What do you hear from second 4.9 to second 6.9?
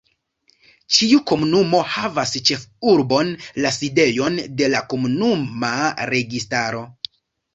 komunuma registaro.